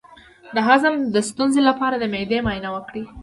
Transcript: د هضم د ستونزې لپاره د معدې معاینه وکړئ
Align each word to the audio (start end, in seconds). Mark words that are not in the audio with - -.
د 0.55 0.57
هضم 0.67 0.93
د 1.13 1.15
ستونزې 1.29 1.61
لپاره 1.69 1.95
د 1.97 2.03
معدې 2.13 2.39
معاینه 2.45 2.69
وکړئ 2.71 3.03